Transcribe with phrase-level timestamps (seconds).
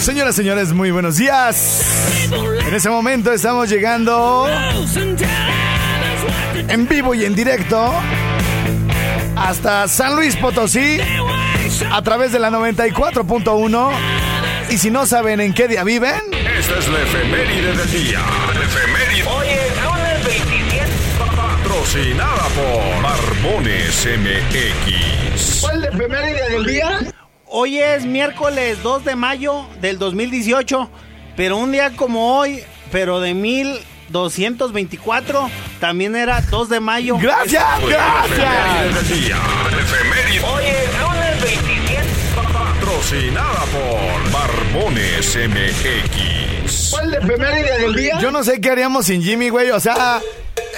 [0.00, 1.82] Señoras, señores, muy buenos días.
[2.66, 4.48] En ese momento estamos llegando
[6.68, 7.92] en vivo y en directo
[9.36, 10.98] hasta San Luis Potosí
[11.92, 13.90] a través de la 94.1.
[14.70, 18.20] Y si no saben en qué día viven, Esta es la efeméride del día.
[18.54, 19.28] La efeméride.
[19.28, 20.86] Hoy es lunes 27.
[21.36, 25.60] Patrocinada por Marbones MX.
[25.60, 27.00] ¿Cuál es la efeméride del día?
[27.52, 30.88] Hoy es miércoles 2 de mayo del 2018,
[31.36, 37.18] pero un día como hoy, pero de 1224, también era 2 de mayo.
[37.18, 37.64] ¡Gracias!
[37.80, 38.38] Efeméride ¡Gracias!
[40.48, 42.04] Hoy es lunes 27.
[42.52, 46.90] Patrocinada por Marbones MX.
[46.92, 48.20] ¿Cuál es la efeméride del día?
[48.20, 49.72] Yo no sé qué haríamos sin Jimmy, güey.
[49.72, 50.20] O sea,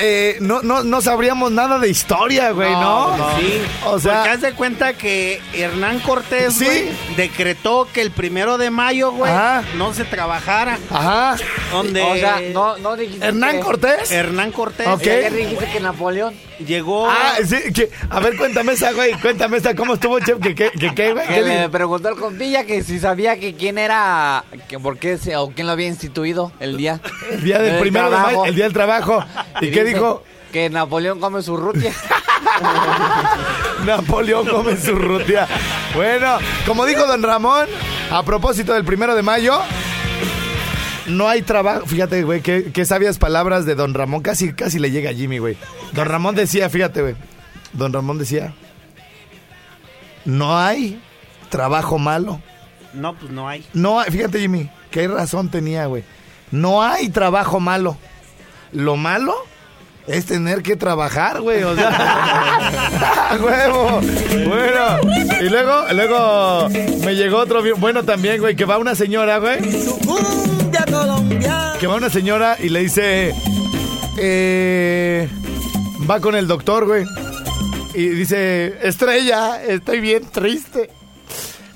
[0.02, 3.14] eh, no, no, no sabríamos nada de historia, güey, ¿no?
[3.38, 6.64] Sí, O sea- porque haz de cuenta que Hernán Cortés, Sí.
[6.64, 9.62] güey, decretó que el primero de mayo, güey, Ajá.
[9.76, 10.78] no se trabajara.
[10.90, 11.36] Ajá.
[11.70, 14.10] Donde O sea, no, no dijiste Hernán que- Cortés.
[14.10, 15.02] Hernán Cortés Ok.
[15.02, 16.34] Dijiste que Napoleón.
[16.64, 17.08] Llegó.
[17.10, 19.12] Ah, sí, que- a ver, cuéntame esa, güey.
[19.20, 19.74] Cuéntame esa.
[19.74, 20.38] ¿Cómo estuvo, chef?
[20.42, 21.26] ¿Qué, qué, qué, qué, güey?
[21.26, 24.98] Que ¿Qué le di- preguntó al compilla que si sabía que quién era, que por
[24.98, 27.00] qué se, o quién lo había instituido el día.
[27.30, 28.30] El día del Del primero de trabajo.
[28.38, 29.24] mayo, el día del trabajo.
[29.60, 30.22] ¿Y qué dijo?
[30.52, 31.92] Que Napoleón come su rutia.
[33.84, 35.46] Napoleón come su rutia.
[35.94, 37.66] Bueno, como dijo don Ramón,
[38.10, 39.60] a propósito del primero de mayo,
[41.06, 41.86] no hay trabajo.
[41.86, 44.22] Fíjate, güey, qué, qué sabias palabras de don Ramón.
[44.22, 45.56] Casi, casi le llega a Jimmy, güey.
[45.92, 47.14] Don Ramón decía, fíjate, güey.
[47.72, 48.54] Don Ramón decía,
[50.24, 51.00] no hay
[51.48, 52.40] trabajo malo.
[52.92, 53.64] No, pues no hay.
[53.72, 56.04] No hay, fíjate, Jimmy, qué razón tenía, güey.
[56.50, 57.96] No hay trabajo malo.
[58.72, 59.34] Lo malo
[60.06, 61.62] es tener que trabajar, güey.
[61.62, 64.00] O sea, huevo.
[64.48, 66.68] Bueno, y luego, luego
[67.04, 69.58] me llegó otro, bueno también, güey, que va una señora, güey.
[71.80, 73.34] Que va una señora y le dice,
[74.18, 75.28] eh,
[76.08, 77.04] va con el doctor, güey.
[77.94, 80.90] Y dice, Estrella, estoy bien triste.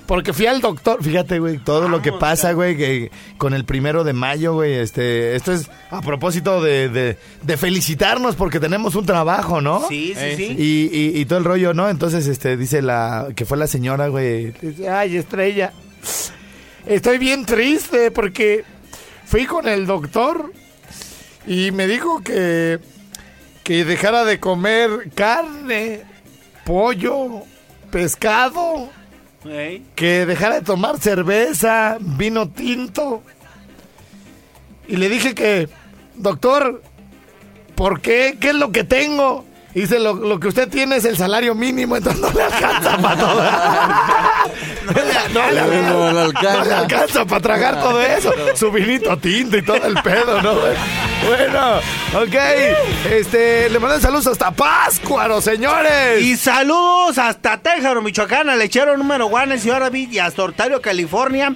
[0.06, 4.04] Porque fui al doctor, fíjate, güey, todo lo que pasa, güey, que con el primero
[4.04, 9.04] de mayo, güey, este, esto es a propósito de, de, de felicitarnos porque tenemos un
[9.04, 9.80] trabajo, ¿no?
[9.88, 10.44] Sí, sí, Eh, sí.
[10.56, 11.88] Y, y, y todo el rollo, ¿no?
[11.88, 15.72] Entonces, este, dice la, que fue la señora, güey, dice, ay, estrella,
[16.86, 18.62] estoy bien triste porque
[19.26, 20.52] fui con el doctor
[21.46, 22.78] y me dijo que,
[23.64, 26.04] que dejara de comer carne,
[26.64, 27.42] pollo,
[27.90, 28.88] pescado,
[29.94, 33.22] que dejara de tomar cerveza, vino tinto.
[34.88, 35.68] Y le dije que,
[36.14, 36.82] doctor,
[37.74, 38.38] ¿por qué?
[38.40, 39.44] ¿Qué es lo que tengo?
[39.76, 42.96] Y dice, lo, lo que usted tiene es el salario mínimo, entonces no le alcanza
[42.96, 43.42] para todo.
[45.34, 46.64] no, le, no le alcanza, No le no alcanza.
[46.64, 48.32] le alcanza para tragar todo eso.
[48.54, 50.54] Su vinito tinto y todo el pedo, ¿no?
[50.54, 51.76] Bueno,
[52.14, 52.34] ok.
[53.10, 56.22] Este, le mandan saludos hasta Páscuaro, señores.
[56.22, 60.80] Y saludos hasta Téjaro, Michoacán, al lechero número 1 en Ciudad Beach y hasta Ontario,
[60.80, 61.54] California.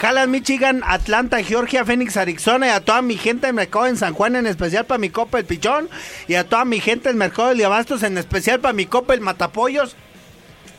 [0.00, 4.14] Halland, Michigan, Atlanta, Georgia, Phoenix, Arizona y a toda mi gente del mercado en San
[4.14, 5.88] Juan, en especial para mi copa el Pichón
[6.28, 9.20] y a toda mi gente del mercado de Liabastos, en especial para mi copa el
[9.20, 9.96] Matapollos.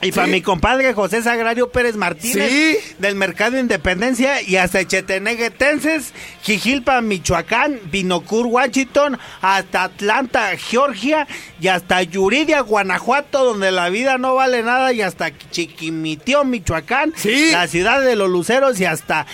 [0.01, 0.31] Y para Sí.
[0.31, 2.77] mi compadre José Sagrario Pérez Martínez Sí.
[2.99, 11.27] del Mercado Independencia y hasta Cheteneguetenses, Jijilpa, Michoacán, Binocur, Washington, hasta Atlanta, Georgia
[11.59, 17.51] y hasta Yuridia, Guanajuato, donde la vida no vale nada y hasta Chiquimitió, Michoacán, Sí.
[17.51, 19.25] la ciudad de los luceros y hasta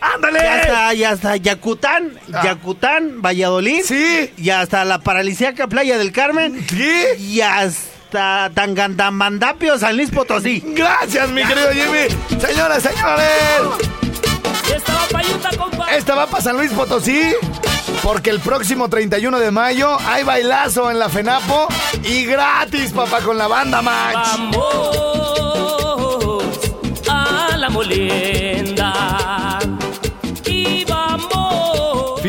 [0.00, 0.38] ¡Ándale!
[0.38, 3.80] y hasta, y hasta Yacután, Yacután, Valladolid.
[3.82, 3.86] Ah.
[3.88, 4.30] Sí.
[4.36, 6.64] Y hasta la paradisíaca Playa del Carmen.
[6.68, 6.92] Sí.
[7.18, 10.62] Y hasta Tangandamandapio, San Luis Potosí.
[10.64, 12.06] Gracias, mi querido Jimmy.
[12.40, 13.26] Señoras, señores.
[14.72, 15.86] Esta va payuta, compa.
[15.92, 17.34] Esta va para San Luis Potosí.
[18.02, 21.66] Porque el próximo 31 de mayo hay bailazo en la FENAPO
[22.04, 24.28] y gratis, papá, con la banda Match.
[24.52, 24.94] Vamos
[27.08, 28.73] a la molienda.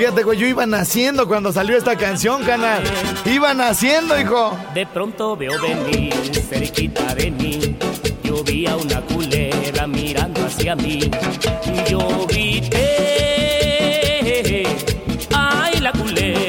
[0.06, 2.84] Fíjate, güey, yo iba naciendo cuando salió esta canción, canal.
[3.26, 4.56] Iba naciendo, hijo.
[4.76, 6.14] De pronto veo venir
[6.48, 7.76] cerquita de mí.
[8.24, 11.10] Yo vi a una culera mirando hacia mí.
[11.90, 12.78] Yo grité,
[15.34, 16.45] ay la culebra.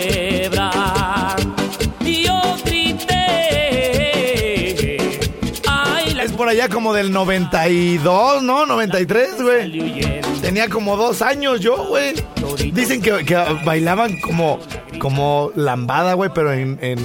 [6.56, 8.64] Allá como del 92, ¿no?
[8.64, 10.20] 93, güey.
[10.41, 12.14] Tenía como dos años yo, güey.
[12.73, 14.58] Dicen que, que bailaban como,
[14.99, 16.99] como lambada, güey, pero en, en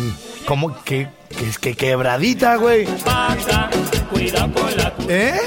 [0.45, 2.85] como que, que, es que quebradita, güey.
[3.03, 3.69] Paca,
[4.09, 5.13] cuidado con la culebra.
[5.13, 5.41] ¿Eh?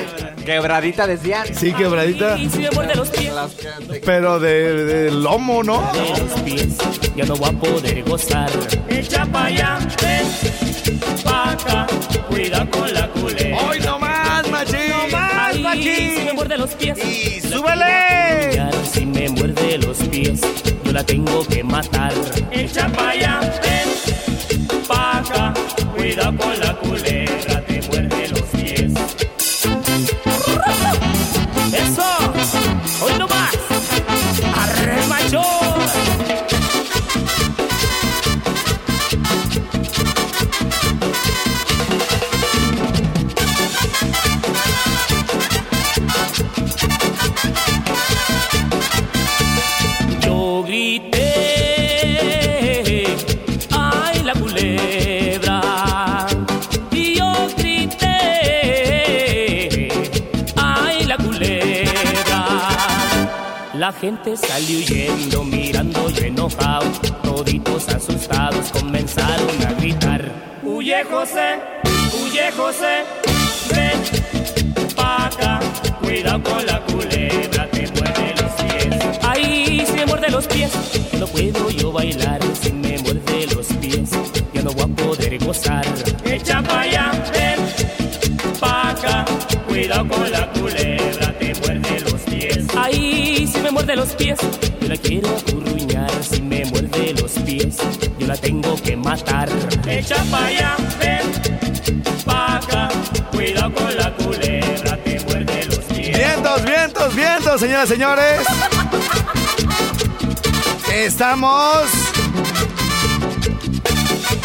[0.44, 1.46] Quebradita decían.
[1.54, 2.36] Sí, quebradita.
[4.04, 5.90] Pero de, de lomo, ¿no?
[5.94, 6.76] de los pies,
[7.16, 8.50] ya no voy a poder gozar.
[8.88, 11.86] Echa pa' allá, ven, pa' acá,
[12.28, 13.43] cuida con la culebra.
[15.82, 16.98] Si me muerde los pies.
[16.98, 18.48] ¡Y súbele!
[18.50, 20.40] pillar, Si me muerde los pies,
[20.84, 22.12] yo la tengo que matar.
[22.52, 25.54] Echa pa' allá, ven, pa' acá,
[25.96, 27.23] cuida con la culebra,
[64.04, 66.86] gente salió huyendo, mirando yo enojado.
[67.22, 70.30] Toditos asustados comenzaron a gritar.
[70.62, 71.58] Huye José,
[72.20, 73.04] huye José,
[73.70, 75.60] ven pa' acá.
[76.02, 79.18] Cuidado con la culebra, te muerde los pies.
[79.22, 80.72] Ay, si me muerde los pies,
[81.18, 82.40] no puedo yo bailar.
[82.60, 84.10] Si me muerde los pies,
[84.52, 85.86] ya no voy a poder gozar.
[86.26, 87.60] Echa pa' allá, ven
[88.60, 89.24] pa' acá.
[89.66, 90.43] Cuidado con la
[93.84, 94.38] muerde los pies,
[94.80, 96.10] yo la quiero acurruñar.
[96.22, 97.76] Si me muerde los pies,
[98.18, 99.50] yo la tengo que matar.
[99.86, 102.88] Echa pa' allá, ven pa' acá.
[103.30, 106.16] Cuidado con la culebra, te muerde los pies.
[106.16, 108.40] Vientos, vientos, vientos, señoras y señores.
[110.90, 111.84] Estamos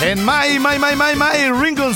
[0.01, 1.95] en Mai, Mai, Mai, Mai, Mai, Rincon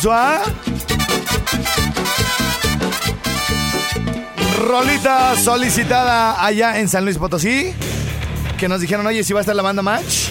[4.63, 7.74] Rolita solicitada allá en San Luis Potosí.
[8.57, 10.22] Que nos dijeron, oye, si va a estar la banda Match.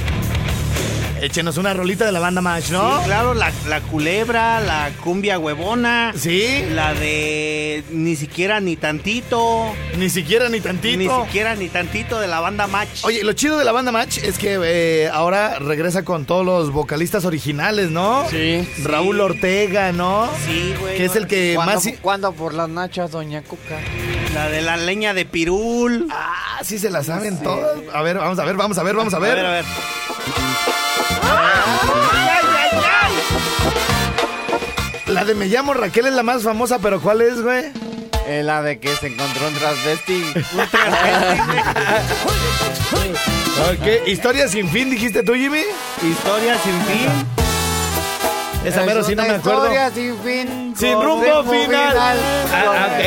[1.22, 2.98] Échenos una rolita de la banda Match, ¿no?
[2.98, 6.12] Sí, claro, la, la culebra, la cumbia huevona.
[6.16, 6.64] Sí.
[6.72, 9.72] La de ni siquiera ni tantito.
[9.96, 10.98] Ni siquiera ni tantito.
[10.98, 13.04] Ni siquiera ni tantito de la banda Match.
[13.04, 16.72] Oye, lo chido de la banda Match es que eh, ahora regresa con todos los
[16.72, 18.26] vocalistas originales, ¿no?
[18.28, 18.68] Sí.
[18.82, 20.28] Raúl Ortega, ¿no?
[20.44, 20.96] Sí, güey.
[20.96, 21.88] Que es el que ¿Cuándo, más...
[22.00, 23.78] cuándo por las nachas, doña Cuca?
[24.34, 26.08] La de la leña de pirul.
[26.10, 27.78] Ah, sí se la saben todas.
[27.94, 29.30] A ver, vamos a ver, vamos a ver, vamos a ver.
[29.30, 29.64] A ver, a ver.
[35.06, 37.64] La de Me llamo Raquel es la más famosa, pero ¿cuál es, güey?
[38.26, 40.24] Eh, la de que se encontró un transvesti.
[43.70, 45.60] Ok, Historia sin fin, dijiste tú, Jimmy.
[46.02, 47.08] Historia sin fin.
[48.64, 49.64] Esa Es mero sí no me acuerdo.
[49.66, 50.74] historia sin fin.
[50.76, 51.96] Sin rumbo final.
[51.96, 52.14] Ah,
[52.52, 53.04] ah, ok,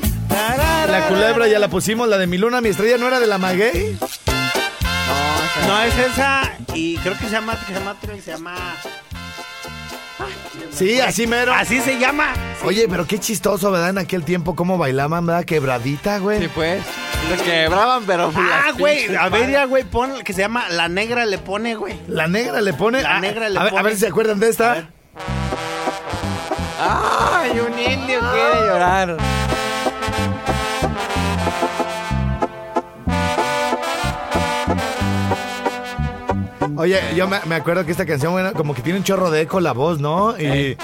[0.00, 0.88] ok.
[0.90, 3.38] La culebra ya la pusimos, la de mi luna, mi estrella, ¿no era de la
[3.38, 3.98] maguey?
[5.68, 6.50] No, es esa.
[6.74, 8.54] Y creo que se llama, que se llama, se llama.
[10.72, 11.52] Sí, así mero.
[11.52, 12.32] Así se llama.
[12.64, 13.90] Oye, pero qué chistoso, ¿verdad?
[13.90, 15.44] En aquel tiempo, cómo bailaban, ¿verdad?
[15.44, 16.40] Quebradita, güey.
[16.40, 16.82] Sí, pues.
[17.28, 18.32] Se quebraban, pero.
[18.34, 19.14] Ah, güey.
[19.14, 21.98] A ver, ya, güey, pon que se llama La Negra le pone, güey.
[22.08, 23.02] La negra le pone.
[23.02, 23.82] La ah, negra le a, ver- a pone.
[23.82, 24.88] ver si se acuerdan de esta.
[26.80, 29.16] ¡Ay, un indio quiere llorar!
[36.78, 39.40] Oye, yo me, me acuerdo que esta canción, bueno, como que tiene un chorro de
[39.42, 40.38] eco la voz, ¿no?
[40.38, 40.76] Y,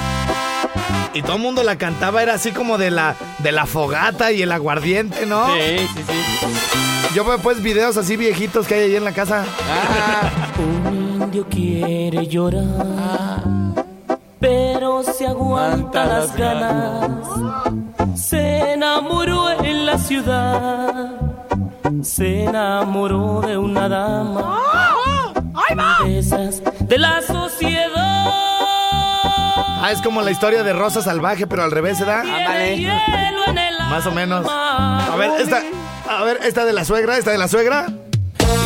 [1.14, 4.42] y todo el mundo la cantaba, era así como de la, de la fogata y
[4.42, 5.46] el aguardiente, ¿no?
[5.54, 7.14] Sí, sí, sí.
[7.14, 9.44] Yo veo pues videos así viejitos que hay ahí en la casa.
[9.70, 13.44] Ah, Un indio quiere llorar,
[14.40, 17.20] pero se aguanta las ganas.
[18.16, 21.20] Se enamoró en la ciudad,
[22.02, 24.60] se enamoró de una dama.
[26.80, 27.94] De la sociedad.
[29.76, 32.24] Ah, es como la historia de Rosa Salvaje, pero al revés, ¿verdad?
[32.24, 32.78] En
[33.58, 34.46] el Más o menos.
[34.48, 35.62] A ver, esta,
[36.08, 37.86] a ver, esta de la suegra, esta de la suegra.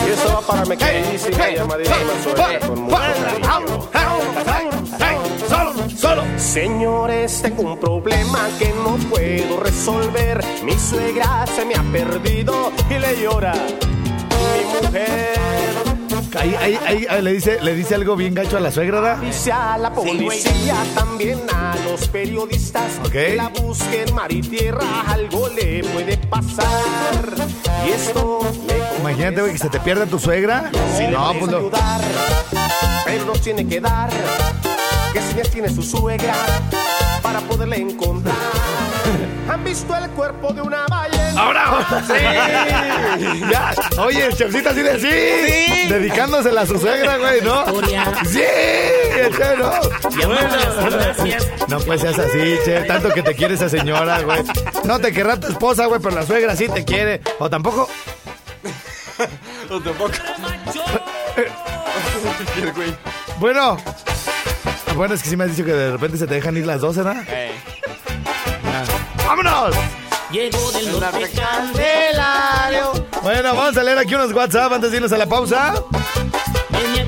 [0.07, 2.97] Y Eso va para llamadita me suena con mucho.
[5.49, 6.23] Solo, solo.
[6.37, 10.45] Señores, tengo un problema que no puedo resolver.
[10.65, 15.48] Mi suegra se me ha perdido y le llora mi mujer.
[16.37, 19.19] Ahí, ahí, ahí, ahí le, dice, le dice algo bien gacho a la suegra, ¿verdad?
[19.19, 23.11] Dice a la policía, también a los periodistas Ok.
[23.13, 26.69] que la busquen mar y tierra, algo le puede pasar.
[27.87, 30.71] Y esto le Imagínate, güey, que se te pierda tu suegra.
[31.11, 32.01] No, pues lo- ayudar,
[33.07, 34.11] pero nos tiene que dar
[35.13, 36.35] que señas tiene su suegra
[37.23, 38.35] para poderle encontrar.
[39.51, 41.18] ¿Han visto el cuerpo de una ballena?
[41.37, 41.87] ¡Ahora!
[42.07, 42.13] ¡Sí!
[43.51, 43.75] Ya.
[44.03, 45.89] Oye, el chefcito así de sí.
[45.89, 47.65] Dedicándosela a su suegra, güey, ¿no?
[48.25, 48.43] ¡Sí!
[49.19, 49.73] Che, no.
[51.69, 52.81] No pues seas así, che.
[52.83, 54.43] Tanto que te quiere esa señora, güey.
[54.85, 57.21] No te querrá tu esposa, güey, pero la suegra sí te quiere.
[57.39, 57.89] O tampoco.
[59.71, 60.13] O tampoco.
[63.39, 63.77] Bueno.
[64.95, 66.81] Bueno, es que sí me has dicho que de repente se te dejan ir las
[66.81, 67.29] 12, ¿verdad?
[67.29, 67.53] Ey.
[69.27, 69.75] ¡Vámonos!
[70.31, 71.31] Llegó del norte
[73.23, 75.75] Bueno, vamos a leer aquí unos WhatsApp antes de irnos a la pausa.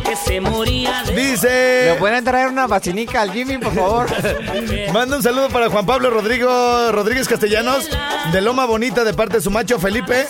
[0.04, 1.96] Que se moría de ¿Le Dice.
[2.00, 4.06] pueden traer una vacinica al Jimmy, por favor?
[4.92, 7.88] Manda un saludo para Juan Pablo Rodrigo Rodríguez Castellanos
[8.32, 10.26] de Loma Bonita de parte de su macho Felipe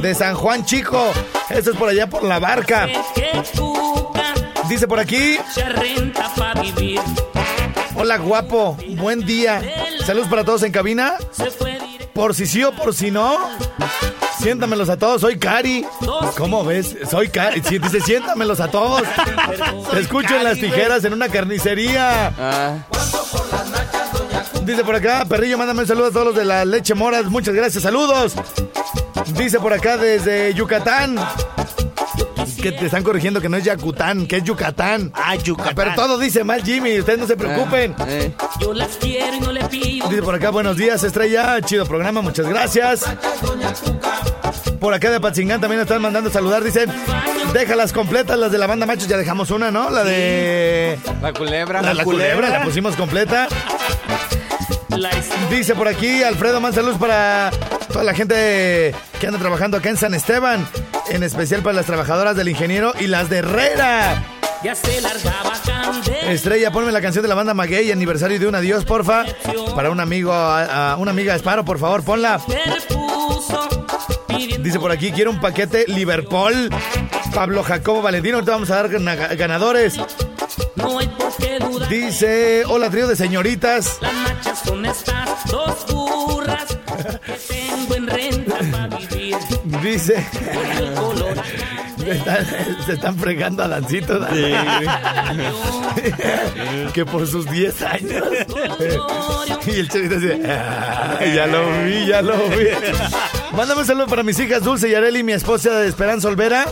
[0.00, 1.12] de San Juan Chico.
[1.48, 2.88] Esto es por allá por la barca.
[4.68, 5.38] Dice por aquí.
[5.54, 7.00] se renta pa' vivir.
[7.94, 9.62] Hola guapo, buen día.
[10.04, 11.14] Saludos para todos en cabina.
[11.30, 11.71] Se fue.
[12.14, 13.38] Por si sí o por si no.
[14.40, 15.86] Siéntamelos a todos, soy Cari.
[16.36, 16.96] ¿Cómo ves?
[17.10, 17.60] Soy Cari.
[17.60, 19.02] Dice, siéntamelos a todos.
[19.92, 22.32] Te escucho en las tijeras en una carnicería.
[22.38, 22.74] Ah,
[24.64, 27.26] Dice por acá, Perrillo, mándame un saludo a todos los de la leche moras.
[27.26, 28.34] Muchas gracias, saludos.
[29.36, 31.16] Dice por acá desde Yucatán.
[32.62, 35.10] Que te están corrigiendo que no es Yacután, que es Yucatán.
[35.16, 35.74] Ah, Yucatán.
[35.74, 37.94] Pero todo dice mal Jimmy, ustedes no se preocupen.
[38.06, 38.32] eh.
[38.60, 40.08] Yo las quiero y no le pido.
[40.08, 41.60] Dice por acá, buenos días, estrella.
[41.62, 43.04] Chido programa, muchas gracias.
[44.78, 46.62] Por acá de Patzingán también nos están mandando saludar.
[46.62, 46.88] Dicen,
[47.52, 49.08] déjalas completas, las de la banda machos.
[49.08, 49.90] Ya dejamos una, ¿no?
[49.90, 50.98] La de.
[51.20, 51.82] La culebra.
[51.82, 53.48] La, la culebra, la pusimos completa.
[55.50, 57.50] Dice por aquí Alfredo, más saludos para
[57.92, 60.66] toda la gente que anda trabajando acá en San Esteban.
[61.12, 64.24] En especial para las trabajadoras del ingeniero y las de Herrera.
[64.64, 65.52] ya se largaba.
[66.28, 69.24] Estrella, ponme la canción de la banda Maguey, aniversario de un adiós, porfa.
[69.74, 72.40] Para un amigo, a, a una amiga Esparo, por favor, ponla.
[74.60, 76.70] Dice por aquí, quiero un paquete Liverpool.
[77.34, 79.96] Pablo Jacobo Valentino, ahorita vamos a dar gana- ganadores.
[80.76, 81.88] no hay por qué dudar.
[81.88, 83.98] Dice, hola trío de señoritas.
[84.00, 86.66] Las machas son estas dos burras
[89.82, 90.24] Dice,
[91.98, 92.46] se están,
[92.86, 94.20] se están fregando a Dancito.
[96.92, 98.24] que por sus 10 años.
[99.66, 102.66] y el chavito dice, "Ah, ya lo vi, ya lo vi.
[103.56, 106.64] Mándame un saludo para mis hijas Dulce y Areli, mi esposa de Esperanza Olvera,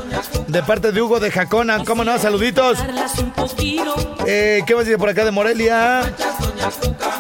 [0.47, 1.85] de parte de Hugo de Jacona.
[1.85, 2.19] ¿Cómo no?
[2.19, 2.79] Saluditos.
[2.79, 4.17] darlas un poquito.
[4.27, 6.15] Eh, ¿Qué más dice por acá de Morelia?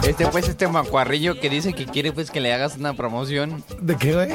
[0.03, 3.63] Este, pues, este macuarrillo que dice que quiere, pues, que le hagas una promoción.
[3.81, 4.29] ¿De qué, güey?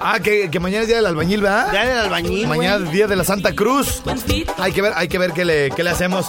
[0.00, 1.72] Ah, que, que mañana es día del albañil, ¿verdad?
[1.72, 2.46] Ya del albañil.
[2.46, 4.02] Mañana es día de la Santa Cruz.
[4.58, 6.26] Hay que ver, hay que ver qué le, qué le hacemos.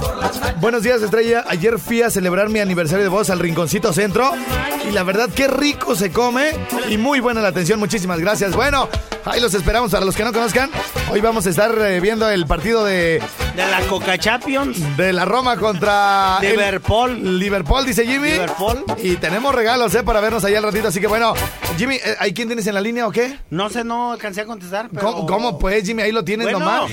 [0.60, 1.46] Buenos días, Estrella.
[1.48, 4.32] Ayer fui a celebrar mi aniversario de voz al Rinconcito Centro.
[4.88, 6.52] Y la verdad, qué rico se come.
[6.90, 7.80] Y muy buena la atención.
[7.80, 8.56] Muchísimas gracias.
[8.56, 8.90] Bueno,
[9.26, 9.92] ahí los esperamos.
[9.92, 10.70] Para los que no conozcan,
[11.12, 13.22] hoy vamos a estar eh, viendo el partido de,
[13.56, 14.98] De la Coca Champions.
[14.98, 17.40] de la Roma contra el- Liverpool.
[17.40, 18.32] Liverpool, dice Jimmy.
[18.32, 18.84] Liverpool.
[19.04, 20.04] Y tenemos regalos, ¿eh?
[20.04, 20.88] Para vernos allá al ratito.
[20.88, 21.34] Así que bueno,
[21.78, 23.38] Jimmy, eh, ¿hay quién tienes en la línea o qué?
[23.50, 25.06] No sé, no alcancé a contestar, pero...
[25.12, 26.04] ¿Cómo, cómo, pues, Jimmy?
[26.04, 26.60] Ahí lo tienes Bueno.
[26.60, 26.90] nomás.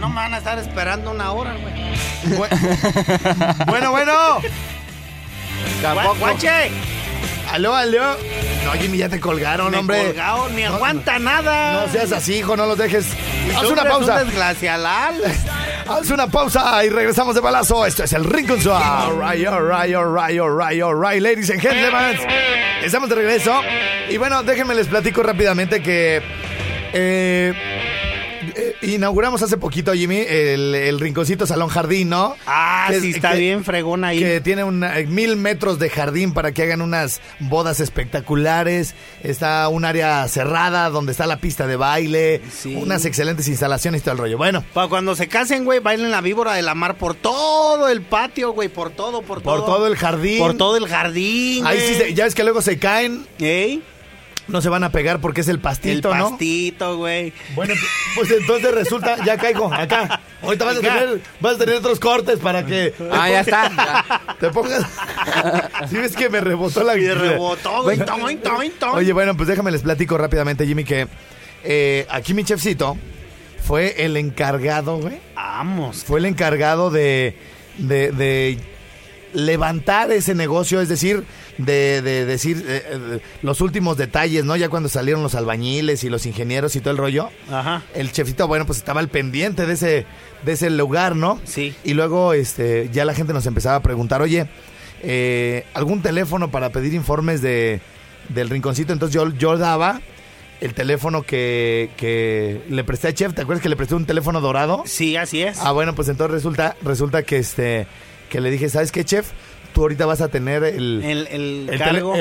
[0.00, 2.38] No me van a estar esperando una hora, güey.
[2.38, 4.12] Bu- Bueno, bueno.
[5.82, 6.70] Gua- Guache,
[7.52, 8.16] Aló, aló.
[8.64, 10.04] No, Jimmy, ya te colgaron, me hombre.
[10.06, 11.86] colgado, ni No, aguanta nada.
[11.86, 13.06] No seas así, hijo, no los dejes.
[13.56, 14.22] Haz una pausa.
[14.24, 15.14] un.
[15.88, 17.86] Haz una pausa y regresamos de balazo.
[17.86, 18.82] Esto es el Rincon Swap.
[18.82, 22.18] Alright, alright, alright, alright, alright, ladies and gentlemen.
[22.82, 23.58] Estamos de regreso.
[24.10, 26.20] Y bueno, déjenme les platico rápidamente que.
[26.92, 27.54] eh,
[28.82, 32.36] inauguramos hace poquito, Jimmy, el, el Rinconcito Salón Jardín, ¿no?
[32.46, 34.18] Ah, Que- sí, está que- bien fregón ahí.
[34.20, 38.94] Que tiene una- eh, mil metros de jardín para que hagan unas bodas espectaculares.
[39.22, 42.40] Está un área cerrada donde está la pista de baile.
[42.50, 42.74] Sí.
[42.76, 44.38] Unas excelentes instalaciones y todo el rollo.
[44.38, 48.02] Bueno, Para cuando se casen, güey, bailen la víbora de la mar por todo el
[48.02, 49.56] patio, güey, por todo, por todo.
[49.56, 50.38] por todo el jardín.
[50.38, 53.26] Por todo el jardín, Ahí sí, se- ya ves que luego se caen.
[53.38, 53.82] ¿Ey?
[54.48, 56.30] No se van a pegar porque es el El pastito, ¿no?
[56.30, 57.32] pastito, güey.
[57.54, 57.74] Bueno,
[58.14, 60.20] pues entonces resulta, ya caigo, acá.
[60.42, 63.70] Ahorita vas a tener, vas a tener otros cortes para que Ah, ya está.
[63.74, 64.36] ya.
[64.40, 64.82] te pongas.
[65.88, 67.98] Si ves que me rebotó la Y rebotó, güey.
[68.94, 71.06] Oye, bueno, pues déjame les platico rápidamente, Jimmy, que
[71.64, 72.96] eh, aquí mi chefcito
[73.64, 75.18] fue el encargado, güey.
[75.34, 76.04] Vamos.
[76.04, 77.36] Fue el encargado de,
[77.78, 78.58] de, de
[79.34, 81.24] levantar ese negocio, es decir,
[81.58, 84.56] de, de decir eh, eh, los últimos detalles, ¿no?
[84.56, 87.28] Ya cuando salieron los albañiles y los ingenieros y todo el rollo.
[87.50, 87.82] Ajá.
[87.94, 90.06] El chefito, bueno, pues estaba al pendiente de ese,
[90.44, 91.40] de ese lugar, ¿no?
[91.44, 91.74] Sí.
[91.84, 94.48] Y luego este, ya la gente nos empezaba a preguntar, oye,
[95.02, 97.80] eh, ¿algún teléfono para pedir informes de,
[98.28, 98.92] del rinconcito?
[98.92, 100.00] Entonces yo, yo daba
[100.60, 103.34] el teléfono que, que le presté a Chef.
[103.34, 104.82] ¿Te acuerdas que le presté un teléfono dorado?
[104.86, 105.58] Sí, así es.
[105.60, 107.86] Ah, bueno, pues entonces resulta, resulta que este
[108.28, 109.30] que le dije, ¿sabes qué, Chef?
[109.78, 112.14] Tú ahorita vas a tener el, El, el, cargo.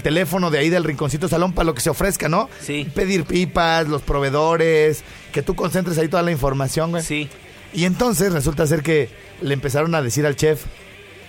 [0.00, 2.48] teléfono de ahí del rinconcito salón para lo que se ofrezca, ¿no?
[2.60, 2.86] Sí.
[2.94, 5.02] Pedir pipas, los proveedores,
[5.32, 7.02] que tú concentres ahí toda la información, güey.
[7.02, 7.28] Sí.
[7.74, 9.08] Y entonces resulta ser que
[9.42, 10.62] le empezaron a decir al chef,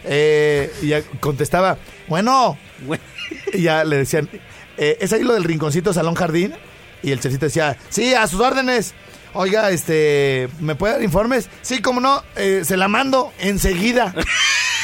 [0.03, 2.59] eh, y ya contestaba, bueno,
[3.51, 4.29] y ya le decían,
[4.77, 6.53] eh, ¿es ahí lo del rinconcito salón jardín?
[7.01, 8.93] Y el chefcito decía, sí, a sus órdenes.
[9.33, 11.49] Oiga, este, ¿me puede dar informes?
[11.63, 14.13] Sí, cómo no, eh, se la mando enseguida.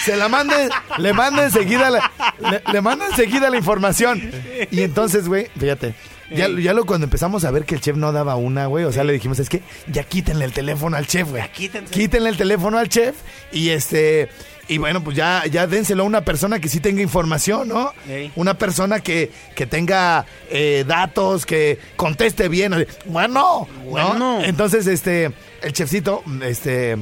[0.08, 0.56] Se la mando,
[0.98, 4.32] le mando enseguida, la, le, le enseguida la información.
[4.72, 5.94] Y entonces, güey, fíjate,
[6.32, 8.92] ya, ya lo cuando empezamos a ver que el chef no daba una, güey, o
[8.92, 9.62] sea, le dijimos, es que
[9.92, 11.44] ya quítenle el teléfono al chef, güey.
[11.92, 13.16] Quítenle el teléfono al chef
[13.52, 14.30] y este,
[14.68, 17.94] y bueno, pues ya, ya dénselo a una persona que sí tenga información, ¿no?
[18.08, 18.32] Ey.
[18.36, 22.74] Una persona que, que tenga eh, datos, que conteste bien.
[22.74, 23.68] o sea, Bueno, ¿no?
[23.86, 24.42] Bueno.
[24.44, 26.98] Entonces, este, el chefcito, este,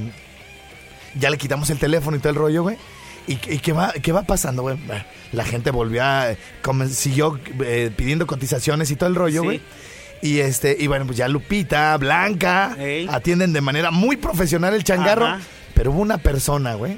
[1.15, 2.77] ya le quitamos el teléfono y todo el rollo, güey.
[3.27, 4.77] ¿Y, y qué, va, qué va pasando, güey?
[5.31, 6.35] La gente volvió a,
[6.91, 9.45] siguió eh, pidiendo cotizaciones y todo el rollo, Sí.
[9.45, 9.61] güey.
[10.21, 13.07] Y este, y bueno, pues ya Lupita, Blanca, Ey.
[13.11, 15.25] atienden de manera muy profesional el changarro.
[15.25, 15.39] Ajá.
[15.73, 16.97] Pero hubo una persona, güey,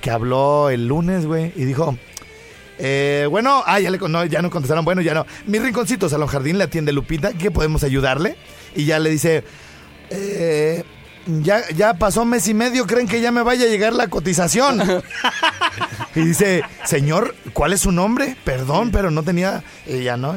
[0.00, 1.96] que habló el lunes, güey, y dijo,
[2.78, 5.26] eh, bueno, ah, ya, le, no, ya no contestaron, bueno, ya no.
[5.46, 8.36] Mi rinconcito, Salón Jardín, le atiende Lupita, ¿qué podemos ayudarle?
[8.76, 9.42] Y ya le dice,
[10.10, 10.84] eh,
[11.26, 14.82] ya, ya pasó mes y medio, ¿creen que ya me vaya a llegar la cotización?
[16.14, 18.36] y dice, señor, ¿cuál es su nombre?
[18.44, 20.36] Perdón, pero no tenía, eh, ya no,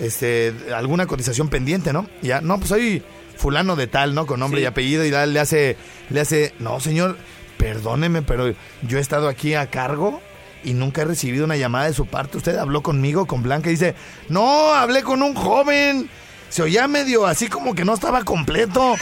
[0.00, 2.06] este, alguna cotización pendiente, ¿no?
[2.22, 3.02] Y Ya, no, pues soy
[3.36, 4.26] fulano de tal, ¿no?
[4.26, 4.64] Con nombre Sí.
[4.64, 5.76] y apellido y le hace,
[6.10, 7.16] le hace, no, señor,
[7.56, 10.20] perdóneme, pero yo he estado aquí a cargo
[10.64, 12.36] y nunca he recibido una llamada de su parte.
[12.38, 13.94] Usted habló conmigo, con Blanca, y dice,
[14.28, 16.08] no, hablé con un joven.
[16.48, 18.96] Se oía medio así como que no estaba completo.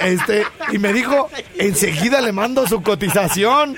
[0.00, 3.76] Este, y me dijo, enseguida le mando su cotización.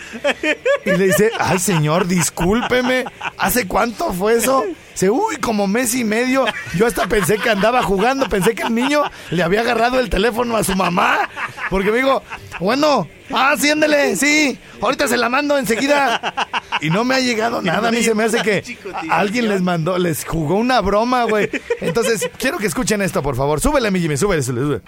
[0.84, 3.04] Y le dice, ay señor, discúlpeme,
[3.38, 4.64] ¿hace cuánto fue eso?
[4.92, 6.46] Dice, uy, como mes y medio.
[6.74, 10.56] Yo hasta pensé que andaba jugando, pensé que el niño le había agarrado el teléfono
[10.56, 11.28] a su mamá.
[11.68, 12.22] Porque me dijo,
[12.60, 16.34] bueno, ah, sí, ahorita se la mando enseguida.
[16.80, 18.62] Y no me ha llegado nada, a mí se me hace que
[19.10, 21.50] alguien les mandó, les jugó una broma, güey.
[21.80, 23.60] Entonces, quiero que escuchen esto, por favor.
[23.60, 24.66] Súbele, mi Jimmy, súbele, súbele.
[24.66, 24.82] súbele.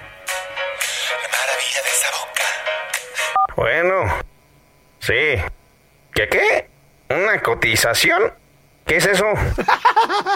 [3.57, 4.05] Bueno,
[5.01, 5.12] sí.
[6.14, 6.68] ¿Qué qué?
[7.11, 8.33] ¿Una cotización?
[8.87, 9.27] ¿Qué es eso?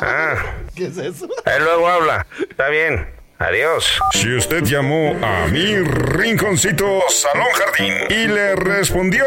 [0.04, 0.34] Ah,
[0.74, 1.28] ¿Qué es eso?
[1.44, 2.26] ahí luego habla.
[2.50, 3.08] Está bien.
[3.46, 3.98] Adiós.
[4.12, 9.24] Si usted llamó a mi rinconcito Salón Jardín y le respondió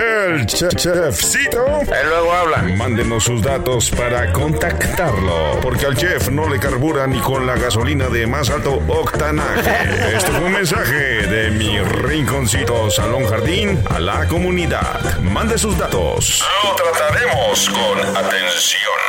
[0.00, 2.62] el che- chefcito, Ahí luego habla.
[2.62, 8.08] mándenos sus datos para contactarlo, porque al chef no le carbura ni con la gasolina
[8.08, 10.14] de más alto octanaje.
[10.16, 15.18] Este fue un mensaje de mi rinconcito Salón Jardín a la comunidad.
[15.20, 16.42] Mande sus datos.
[16.64, 19.07] Lo trataremos con atención.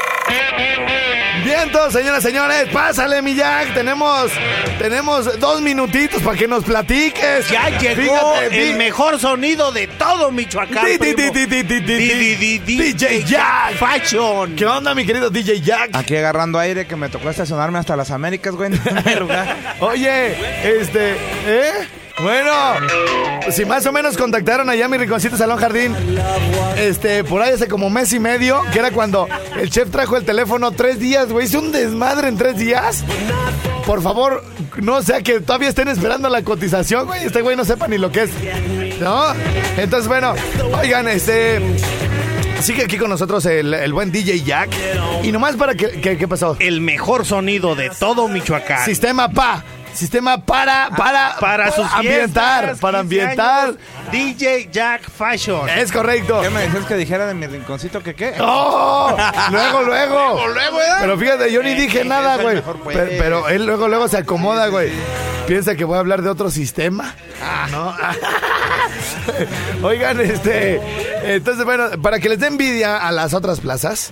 [1.44, 3.74] Vientos, señoras, señores, pásale, mi Jack.
[3.74, 4.32] Tenemos,
[4.78, 7.50] tenemos dos minutitos para que nos platiques.
[7.50, 10.86] Ya llegó Fíjate, el di- mejor sonido de todo Michoacán.
[10.86, 11.32] Di- di- primo.
[11.34, 13.76] di- di- di- di- Di- di- di- DJ Jack.
[13.78, 14.56] Fashion.
[14.56, 15.90] ¿Qué onda, mi querido DJ Jack?
[15.94, 18.72] Aquí agarrando aire que me tocó estacionarme hasta las Américas, güey.
[19.80, 20.36] Oye,
[20.82, 21.12] este,
[21.48, 21.72] ¿eh?
[22.22, 22.52] Bueno,
[23.50, 25.96] si más o menos contactaron allá a mi rinconcito Salón Jardín,
[26.78, 29.28] este, por ahí hace como mes y medio, que era cuando
[29.60, 33.04] el chef trajo el teléfono tres días, güey, hizo un desmadre en tres días.
[33.86, 34.44] Por favor,
[34.82, 38.12] no sea que todavía estén esperando la cotización, güey, este güey no sepa ni lo
[38.12, 38.32] que es,
[39.00, 39.24] ¿no?
[39.78, 40.34] Entonces, bueno,
[40.80, 41.60] oigan, este,
[42.62, 44.70] sigue aquí con nosotros el, el buen DJ Jack,
[45.24, 46.58] y nomás para que, que- ¿qué pasó?
[46.60, 48.84] El mejor sonido de todo Michoacán.
[48.86, 49.64] Sistema PA.
[49.94, 53.66] Sistema para, para, Para sus ambientar, fiestas, para 15 ambientar.
[53.66, 53.78] años,
[54.12, 55.68] DJ Jack Fashion.
[55.70, 56.42] Es correcto.
[56.42, 58.34] ¿Qué me decías que dijera de mi rinconcito que qué?
[58.40, 59.16] ¡Oh!
[59.52, 60.40] Luego, luego.
[61.02, 62.62] Pero fíjate, yo ni dije nada, güey.
[62.86, 64.92] Pero, pero él luego, luego se acomoda, güey.
[65.48, 67.16] Piensa que voy a hablar de otro sistema.
[67.44, 67.68] Ah.
[67.72, 67.96] ¿No?
[69.88, 70.80] Oigan, este.
[71.36, 74.12] Entonces, bueno, para que les dé envidia a las otras plazas,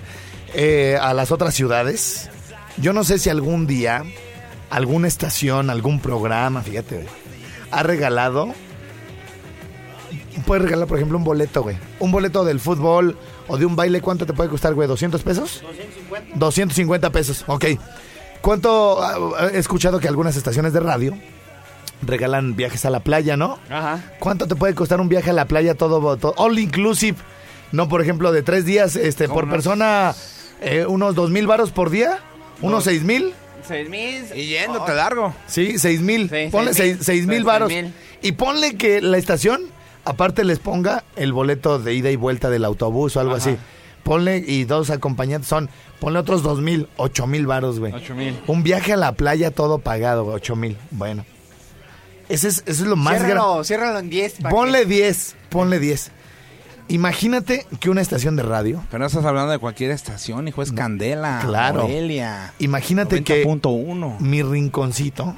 [0.53, 2.29] eh, a las otras ciudades,
[2.77, 4.03] yo no sé si algún día,
[4.69, 7.07] alguna estación, algún programa, fíjate, güey,
[7.71, 8.53] ha regalado
[10.47, 11.77] puedes regalar, por ejemplo, un boleto, güey.
[11.99, 14.87] Un boleto del fútbol o de un baile, ¿cuánto te puede costar, güey?
[14.87, 15.61] ¿200 pesos?
[15.61, 16.37] 250.
[16.37, 17.65] 250 pesos, ok.
[18.41, 19.01] ¿Cuánto?
[19.03, 21.17] ah, He escuchado que algunas estaciones de radio
[22.01, 23.59] regalan viajes a la playa, ¿no?
[23.69, 24.01] Ajá.
[24.19, 27.17] ¿Cuánto te puede costar un viaje a la playa todo, todo all inclusive?
[27.71, 30.15] No, por ejemplo, de tres días, este, por persona,
[30.61, 32.19] eh, unos dos mil varos por día,
[32.61, 33.33] unos seis mil.
[33.67, 34.25] Seis mil.
[34.35, 35.33] Y yéndote largo.
[35.47, 36.29] Sí, seis mil.
[36.29, 37.03] Sí, ponle seis seis, mil.
[37.05, 37.69] seis mil Seis varos.
[37.69, 37.93] mil.
[38.21, 39.61] Y ponle que la estación,
[40.05, 43.57] aparte les ponga el boleto de ida y vuelta del autobús o algo así.
[44.03, 47.91] Ponle, y dos acompañantes son, ponle otros dos mil, ocho mil varos, güey.
[47.93, 48.39] Ocho mil.
[48.47, 50.77] Un viaje a la playa todo pagado, güey, ocho mil.
[50.91, 51.25] Bueno.
[52.29, 53.27] Ese es, eso es lo más grande.
[53.33, 54.33] Ciérralo, ciérralo en 10.
[54.41, 56.11] pa' Ponle 10, ponle 10.
[56.89, 60.71] Imagínate que una estación de radio, Pero no estás hablando de cualquier estación, hijo, es
[60.71, 61.83] Candela, Claro.
[61.83, 62.53] Morelia.
[62.59, 64.19] imagínate que 90.1.
[64.19, 65.35] mi rinconcito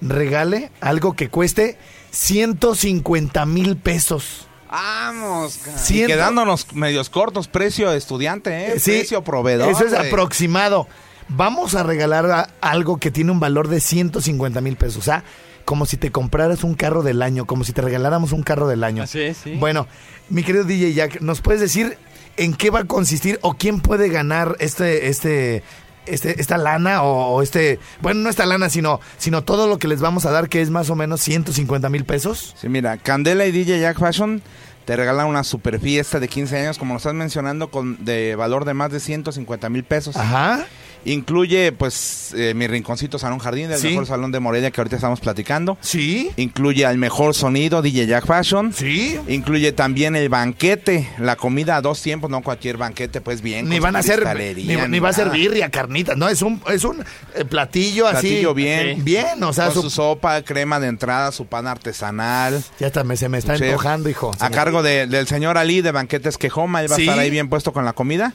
[0.00, 1.76] regale algo que cueste
[2.10, 4.46] 150 mil pesos.
[4.70, 5.76] Vamos, cara.
[5.90, 8.78] Y quedándonos medios cortos, precio estudiante, ¿eh?
[8.78, 9.68] Sí, precio proveedor.
[9.70, 10.86] Eso es aproximado.
[11.28, 14.98] Vamos a regalar a- algo que tiene un valor de 150 mil pesos.
[14.98, 15.24] O sea,
[15.70, 18.82] como si te compraras un carro del año, como si te regaláramos un carro del
[18.82, 19.06] año.
[19.06, 19.54] Sí, sí.
[19.54, 19.86] Bueno,
[20.28, 21.96] mi querido DJ Jack, ¿nos puedes decir
[22.36, 25.62] en qué va a consistir o quién puede ganar este, este,
[26.06, 29.86] este, esta lana o, o este, bueno, no esta lana, sino, sino todo lo que
[29.86, 32.56] les vamos a dar, que es más o menos 150 mil pesos?
[32.60, 34.42] Sí, mira, Candela y DJ Jack Fashion
[34.86, 38.64] te regalan una super fiesta de 15 años, como lo estás mencionando, con de valor
[38.64, 40.16] de más de 150 mil pesos.
[40.16, 40.66] Ajá.
[41.04, 43.88] Incluye, pues, eh, mi rinconcito Salón Jardín, Sí.
[43.88, 45.78] mejor salón de Morelia que ahorita estamos platicando.
[45.80, 46.30] Sí.
[46.36, 48.72] Incluye al mejor sonido, DJ Jack Fashion.
[48.72, 49.18] Sí.
[49.28, 53.68] Incluye también el banquete, la comida a dos tiempos, no cualquier banquete, pues bien.
[53.68, 54.24] Ni van a ser,
[54.56, 57.02] ni, ni va a ser birria, carnitas, no, es un, es un
[57.34, 58.28] eh, platillo así.
[58.28, 58.96] Platillo bien.
[58.96, 59.02] Sí.
[59.02, 62.62] Bien, o sea, Con su- su sopa, crema de entrada, su pan artesanal.
[62.78, 63.68] ya está, me, se me está Chef.
[63.70, 64.32] antojando, hijo.
[64.38, 67.02] A cargo de- del señor Ali de Banquetes Quejoma, él va Sí.
[67.02, 68.34] a estar ahí bien puesto con la comida.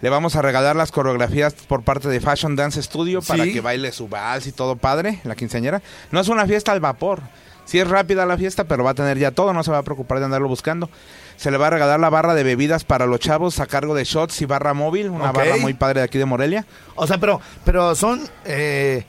[0.00, 3.52] Le vamos a regalar las coreografías por parte de Fashion Dance Studio para Sí.
[3.52, 5.82] que baile su vals y todo padre, la quinceañera.
[6.12, 7.20] No es una fiesta al vapor.
[7.64, 9.82] Sí es rápida la fiesta, pero va a tener ya todo, no se va a
[9.82, 10.88] preocupar de andarlo buscando.
[11.36, 14.04] Se le va a regalar la barra de bebidas para los chavos a cargo de
[14.04, 16.64] Shots y barra móvil, una barra muy padre de aquí de Morelia.
[16.94, 19.04] O sea, pero, pero son, eh,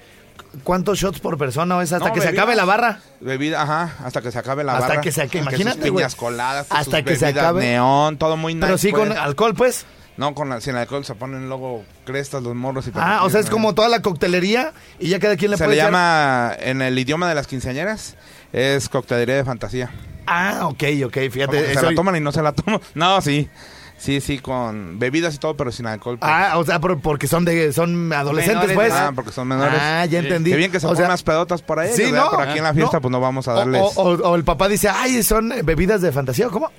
[0.64, 3.00] ¿cuántos shots por persona o es hasta No, que se acabe la barra?
[3.22, 5.02] Bebida, ajá, hasta que se acabe la Hasta barra.
[5.02, 7.62] que se acabe, imagínate, piñas coladas, sus Hasta que se acabe.
[7.62, 8.66] neón, todo muy nice.
[8.66, 9.20] pero sí con pues.
[9.20, 9.86] alcohol, pues.
[10.20, 13.40] No, con la- sin alcohol se ponen luego crestas los morros y Ah, o sea,
[13.40, 16.52] es como toda la coctelería y ya cada quien le Se puede le echar- llama,
[16.60, 18.18] en el idioma de las quinceañeras,
[18.52, 19.92] es coctelería de fantasía.
[20.28, 21.66] Ah, ok, ok, Como fíjate.
[21.68, 22.82] se eso- la toman y no se la toman.
[22.96, 23.50] No, sí.
[23.98, 26.18] Sí, sí, con bebidas y todo, pero sin alcohol.
[26.20, 26.32] pues.
[26.34, 28.94] Ah, o sea, por- porque son de son adolescentes, Menores, pues.
[29.02, 29.80] Ah, porque son menores.
[29.82, 30.52] Ah, ya entendí.
[30.52, 31.92] Qué bien que se O ponen sea, unas pedotas por ahí.
[31.94, 32.12] sí.
[32.12, 32.30] ¿no?
[32.30, 33.02] Pero aquí en la fiesta, No.
[33.02, 36.02] pues no vamos a darles o- o- o el papá dice, ay, son eh, bebidas
[36.02, 36.70] de fantasía, ¿o ¿cómo?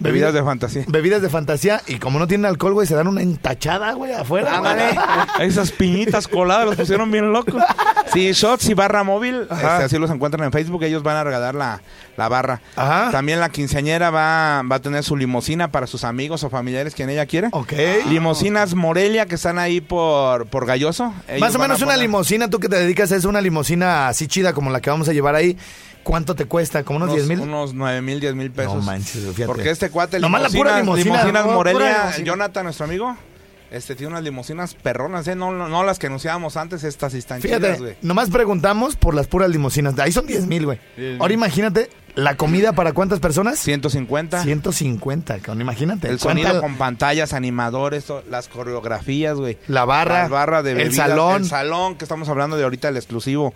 [0.00, 0.84] Bebidas de fantasía.
[0.88, 4.56] Bebidas de fantasía y como no tienen alcohol, güey, se dan una entachada, güey, afuera.
[4.58, 4.96] Ándale.
[5.40, 7.62] Esas piñitas coladas los pusieron bien locos.
[8.12, 11.54] Sí, Shots y Barra Móvil, este, así los encuentran en Facebook, ellos van a regalar
[11.54, 11.82] la,
[12.16, 12.60] la barra.
[12.76, 13.10] Ajá.
[13.10, 17.10] También la quinceañera va, va a tener su limusina para sus amigos o familiares, quien
[17.10, 17.48] ella quiere.
[17.52, 17.72] Ok.
[18.08, 21.12] Limusinas Morelia, que están ahí por, por Galloso.
[21.28, 24.26] Ellos Más o menos una poner- limusina, tú que te dedicas, es una limusina así
[24.26, 25.56] chida como la que vamos a llevar ahí.
[26.08, 26.84] ¿Cuánto te cuesta?
[26.84, 27.48] ¿Como unos Unos, 10 mil?
[27.48, 28.76] unos 9 mil, 10 mil pesos.
[28.76, 29.44] No manches, fíjate.
[29.46, 32.24] Porque este cuate, Nomás la pura limusinas No, Morelia, pura.
[32.24, 33.14] Jonathan, nuestro amigo,
[33.70, 35.34] este tiene unas limusinas perronas, ¿eh?
[35.36, 37.96] No, no, no las que anunciábamos antes, estas están Fíjate, güey.
[38.00, 39.98] nomás preguntamos por las puras limusinas.
[39.98, 40.80] Ahí son 10 mil, güey.
[41.20, 43.58] Ahora imagínate, ¿la comida para cuántas personas?
[43.58, 44.42] 150.
[44.42, 46.08] 150, cabrón, imagínate.
[46.08, 49.58] El ¿Cuánta- sonido con pantallas, animadores, to- las coreografías, güey.
[49.66, 51.42] La barra, Las barras de el bebidas, salón.
[51.42, 53.52] El salón, que estamos hablando de ahorita, el exclusivo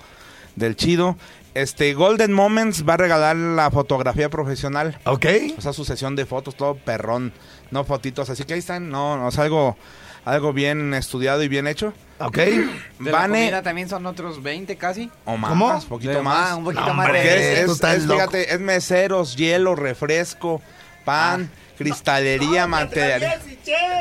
[0.56, 1.16] del chido.
[1.54, 4.98] Este, Golden Moments va a regalar la fotografía profesional.
[5.04, 5.26] Ok.
[5.58, 7.32] O sea, su sesión de fotos, todo perrón.
[7.70, 8.88] No fotitos, así que ahí están.
[8.90, 9.76] No, no, es algo,
[10.24, 11.92] algo bien estudiado y bien hecho.
[12.20, 12.36] Ok.
[12.98, 15.10] De la Vane, comida también son otros 20 casi.
[15.26, 15.80] o más, ¿Cómo?
[15.88, 16.54] poquito De más.
[16.56, 17.60] Un poquito No, más hombre.
[17.60, 20.62] es, es- es, fíjate, es meseros, hielo, refresco,
[21.04, 21.50] pan,
[21.82, 23.38] cristalería, mantelería.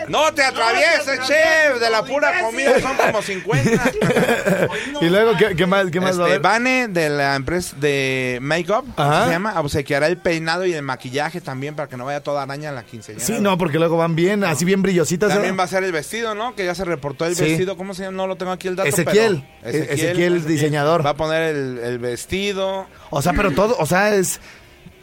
[0.07, 3.91] No te atravieses, chef, de la pura comida son como 50.
[5.01, 6.41] y luego, ¿qué, qué más, qué más va a Este, haber?
[6.41, 9.11] Vane de la empresa de Makeup, Ajá.
[9.11, 9.59] ¿cómo se llama?
[9.59, 12.83] Obsequiará el peinado y el maquillaje también para que no vaya toda araña en la
[12.83, 13.25] quinceañera.
[13.25, 15.29] Sí, no, porque luego van bien, así bien brillositas.
[15.29, 15.35] ¿no?
[15.35, 16.55] También va a ser el vestido, ¿no?
[16.55, 17.43] Que ya se reportó el Sí.
[17.43, 17.77] vestido.
[17.77, 18.17] ¿Cómo se llama?
[18.17, 18.89] No lo tengo aquí el dato.
[18.89, 19.45] Ezequiel.
[19.61, 21.05] pero- E- Ezequiel, diseñador.
[21.05, 22.87] Va a poner el, el vestido.
[23.11, 24.39] O sea, pero todo, o sea, es...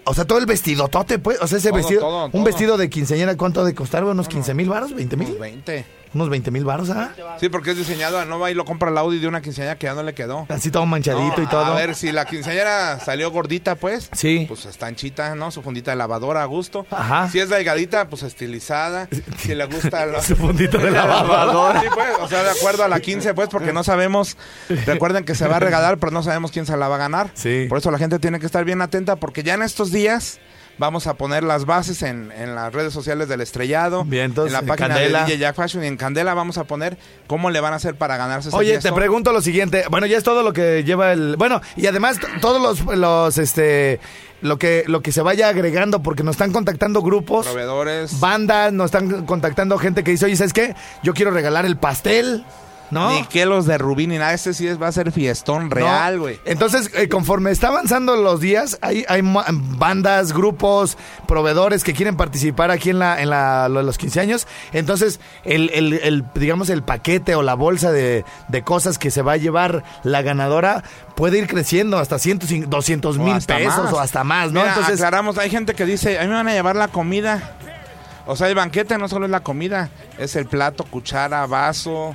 [0.08, 1.38] O sea, todo el vestido, tote, pues.
[1.40, 2.00] O sea, ese Todo, vestido.
[2.00, 2.44] todo, un todo.
[2.44, 4.04] vestido de quinceañera, ¿cuánto ha de costar?
[4.04, 4.92] ¿Unos 15 mil baros?
[4.94, 5.28] ¿20 mil?
[5.28, 5.84] Unos 20.
[6.14, 7.12] Unos 20 mil baros, ¿ah?
[7.38, 8.24] Sí, porque es diseñado.
[8.24, 10.46] No va y lo compra el Audi de una quinceañera que ya no le quedó.
[10.48, 11.64] Así todo manchadito No, y todo.
[11.64, 14.08] A ver, si la quinceañera salió gordita, pues.
[14.12, 14.44] Sí.
[14.48, 15.50] Pues está anchita, ¿no?
[15.50, 16.86] Su fundita de lavadora a gusto.
[16.90, 17.28] Ajá.
[17.28, 19.08] Si es delgadita, pues estilizada.
[19.38, 20.22] Si le gusta la...
[20.28, 21.80] Su fundita de lavadora.
[21.80, 24.36] Sí, pues, o sea, de acuerdo a la 15, pues, porque no sabemos.
[24.86, 27.30] Recuerden que se va a regalar, pero no sabemos quién se la va a ganar.
[27.34, 27.66] Sí.
[27.68, 30.40] Por eso la gente tiene que estar bien atenta, porque ya en estos días
[30.78, 34.04] vamos a poner las bases en, en las redes sociales del estrellado.
[34.04, 35.18] Bien, entonces, en la en página Candela.
[35.20, 37.96] de DJ Jack Fashion y en Candela vamos a poner cómo le van a hacer
[37.96, 39.84] para ganarse ese Oye, te pregunto lo siguiente.
[39.90, 41.36] Bueno, ya es todo lo que lleva el.
[41.36, 44.00] Bueno, y además todos los, los este,
[44.40, 48.20] lo que, lo que se vaya agregando, porque nos están contactando grupos, Proveedores.
[48.20, 50.74] bandas, nos están contactando gente que dice, oye, ¿sabes qué?
[51.02, 52.44] Yo quiero regalar el pastel,
[52.90, 53.10] ¿no?
[53.10, 54.32] Ni que los de Rubí ni nada.
[54.34, 56.22] Este sí es, va a ser fiestón real, ¿no?
[56.22, 56.40] güey.
[56.44, 60.96] Entonces, eh, conforme está avanzando los días, hay, hay bandas, grupos,
[61.26, 64.46] proveedores que quieren participar aquí en la en la, lo de los 15 años.
[64.72, 69.22] Entonces, el, el- el, digamos, el paquete o la bolsa de, de cosas que se
[69.22, 70.82] va a llevar la ganadora
[71.14, 73.92] puede ir creciendo hasta 100, 200 O mil pesos más.
[73.92, 74.60] o hasta más, ¿no?
[74.60, 77.56] Mira, Entonces, aclaramos, hay gente que dice, a mí me van a llevar la comida.
[78.26, 82.14] O sea, el banquete no solo es la comida, es el plato, cuchara, vaso.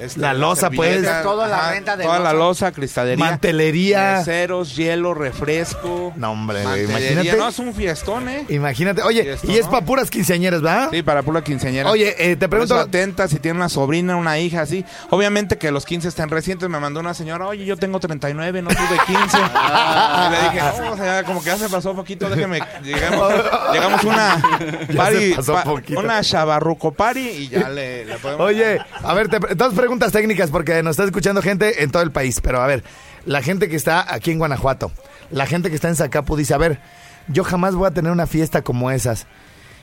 [0.00, 1.02] Este, La loza, pues.
[1.22, 2.44] Toda la renta de Toda la loza.
[2.66, 3.24] loza, cristalería.
[3.24, 4.16] Mantelería.
[4.18, 6.12] Meseros, hielo, refresco.
[6.16, 7.36] No, hombre, güey, imagínate.
[7.36, 8.44] No, es un fiestón, ¿eh?
[8.48, 9.02] imagínate.
[9.02, 9.70] Oye, y es ¿no?
[9.70, 10.88] para puras quinceañeras, ¿verdad?
[10.90, 11.90] Sí, para pura quinceañera.
[11.90, 12.78] Oye, eh, te pregunto...
[12.78, 14.84] atenta si tiene una sobrina, una hija, así.
[15.10, 16.68] Obviamente que los 15 están recientes.
[16.68, 19.38] Me mandó una señora, oye, yo tengo 39, no tuve 15.
[19.38, 22.60] y le dije, no, o sea, como que ya se pasó poquito, déjeme.
[22.82, 23.32] Llegamos,
[23.72, 24.42] llegamos una
[24.96, 26.00] party, se pasó pa- poquito.
[26.00, 28.46] una chavarruco party y ya le, le podemos.
[28.46, 32.10] Oye, a ver, te, dos preguntas técnicas porque nos está escuchando gente en todo el
[32.10, 32.40] país.
[32.40, 32.82] Pero a ver,
[33.26, 34.90] la gente que está aquí en Guanajuato,
[35.30, 36.80] la gente que está en Zacapu dice, a ver,
[37.28, 39.26] yo jamás voy a tener una fiesta como esas.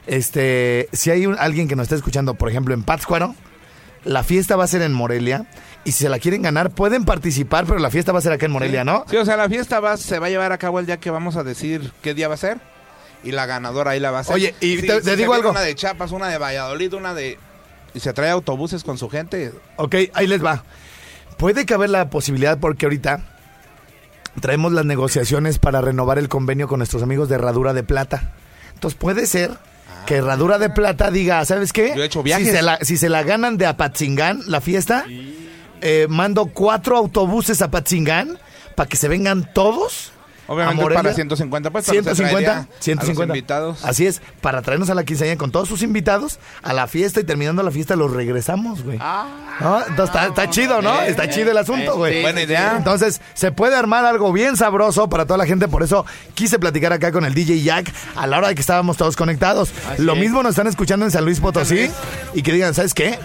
[0.08, 3.36] Este, si hay un- alguien que nos está escuchando, por ejemplo, en Pátzcuaro,
[4.04, 5.46] la fiesta va a ser en Morelia.
[5.84, 8.48] Y si se la quieren ganar, pueden participar, pero la fiesta va a ser acá
[8.48, 9.06] en Morelia, ¿no?
[9.10, 11.12] Sí, o sea, la fiesta va, se va a llevar a cabo el día que
[11.12, 12.60] vamos a decir qué día va a ser.
[13.24, 14.34] Y la ganadora ahí la va a hacer.
[14.36, 15.52] Oye, y Sí, te- sí te se digo algo.
[15.52, 17.38] Una de Chiapas, una de Valladolid, una de...
[17.94, 19.52] Y se trae autobuses con su gente.
[19.78, 20.64] Ok, ahí les va.
[21.38, 23.22] Puede caber la posibilidad porque ahorita
[24.40, 28.34] traemos las negociaciones para renovar el convenio con nuestros amigos de Herradura de Plata.
[28.74, 29.52] Entonces puede ser
[30.06, 31.94] que Herradura de Plata diga, ¿sabes qué?
[31.96, 32.48] Yo he hecho viajes.
[32.48, 35.06] Si se la, si se la ganan de Apatzingán, la fiesta,
[35.82, 38.38] eh, mando cuatro autobuses a Apatzingán
[38.76, 40.12] para que se vengan todos.
[40.52, 43.38] Obviamente para 150 pues, pero se 150, traería a los 150.
[43.38, 43.86] invitados.
[43.86, 47.24] Así es, para traernos a la quinceañera con todos sus invitados a la fiesta y
[47.24, 48.98] terminando la fiesta los regresamos, güey.
[48.98, 49.80] ¿No?
[49.88, 51.02] Entonces está, está chido, ¿no?
[51.04, 52.16] Está chido el asunto, güey.
[52.16, 52.76] sí, Buena idea.
[52.76, 55.70] Entonces, se puede armar algo bien sabroso para toda la gente.
[55.70, 58.98] Por eso quise platicar acá con el DJ Jack a la hora de que estábamos
[58.98, 59.72] todos conectados.
[60.00, 61.90] Lo mismo nos están escuchando en San Luis Potosí
[62.34, 63.18] y que digan, ¿sabes qué?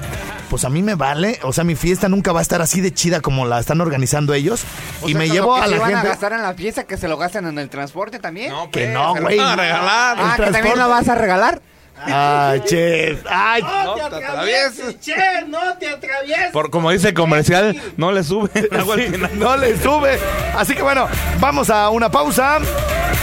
[0.51, 1.39] Pues a mí me vale.
[1.43, 4.33] O sea, mi fiesta nunca va a estar así de chida como la están organizando
[4.35, 4.63] ellos.
[5.03, 6.07] O y sea, me llevo lo que a se la van gente.
[6.07, 8.51] a gastar en la fiesta, que se lo gasten en el transporte también.
[8.53, 9.39] No, Que pues, no, güey.
[9.39, 10.17] van a regalar.
[10.21, 11.61] ah, que también lo vas a regalar.
[11.99, 13.19] Ay, che.
[13.29, 15.01] Ay, No te atravieses.
[15.01, 15.15] che,
[15.49, 16.51] no te atravieses.
[16.53, 18.51] Por, como dice el comercial, no le sube.
[18.55, 20.19] Sí, no le sube.
[20.57, 21.09] Así que bueno,
[21.41, 22.59] vamos a una pausa.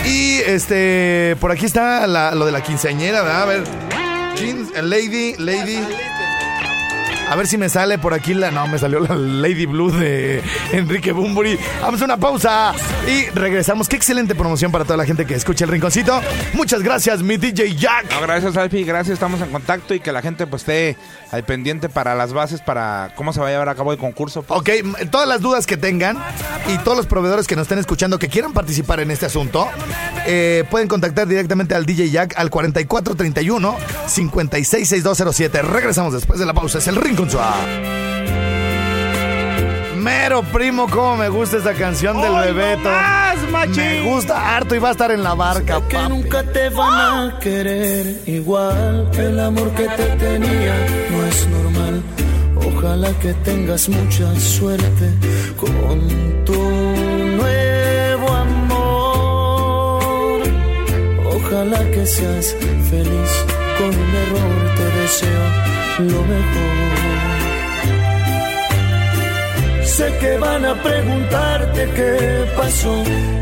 [0.05, 3.43] Y este, por aquí está la- lo de la quinceañera, ¿verdad?
[3.43, 3.63] A ver.
[4.39, 5.79] Eh, Lady, Lady.
[7.29, 8.51] A ver si me sale por aquí la.
[8.51, 11.57] No, me salió la Lady Blue de Enrique Bumburi.
[11.81, 12.73] Vamos a una pausa
[13.07, 13.89] y regresamos.
[13.89, 16.21] Qué excelente promoción para toda la gente que escucha el rinconcito.
[16.53, 18.11] Muchas gracias, mi DJ Jack.
[18.11, 18.83] No, gracias, Alfie.
[18.83, 20.95] Gracias, estamos en contacto y que la gente pues esté
[21.31, 24.43] al pendiente para las bases para cómo se va a llevar a cabo el concurso.
[24.43, 24.59] pues.
[24.59, 24.69] Ok,
[25.09, 26.19] todas las dudas que tengan
[26.67, 29.67] y todos los proveedores que nos estén escuchando que quieran participar en este asunto,
[30.27, 33.75] eh, pueden contactar directamente al DJ Jack al 4431
[34.07, 35.61] 566207.
[35.63, 36.77] Regresamos después de la pausa.
[36.77, 37.12] Es el Rincón
[39.97, 42.89] Mero primo, cómo me gusta esta canción del Bebeto.
[43.75, 46.09] Me gusta harto y va a estar en la barca, que papi.
[46.09, 49.09] nunca te van a querer igual.
[49.13, 50.75] El amor que te tenía
[51.11, 52.03] no es normal.
[52.67, 55.13] Ojalá que tengas mucha suerte
[55.55, 56.61] con tu
[57.39, 60.41] nuevo amor.
[61.35, 62.55] Ojalá que seas
[62.89, 63.31] feliz,
[63.83, 65.45] con un error te deseo
[66.11, 66.75] lo mejor.
[69.95, 72.95] Sé que van a preguntarte qué pasó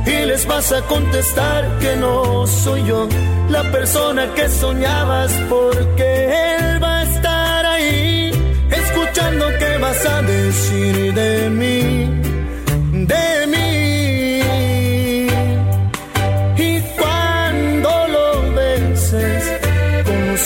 [0.05, 3.07] y les vas a contestar que no soy yo
[3.49, 6.07] la persona que soñabas porque
[6.55, 8.31] él va a estar ahí
[8.71, 11.30] escuchando qué vas a decir de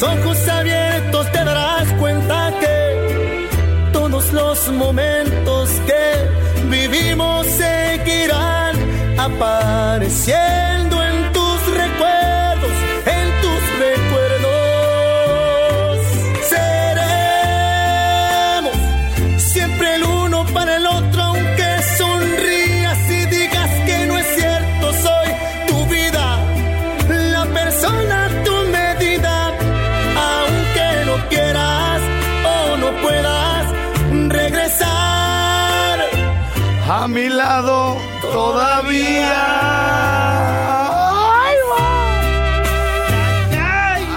[0.04, 3.48] ojos abiertos te darás cuenta que
[3.94, 8.76] todos los momentos que vivimos seguirán
[9.18, 10.65] apareciendo
[37.08, 39.36] Mi lado todavía.